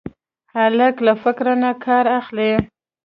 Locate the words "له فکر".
1.05-1.45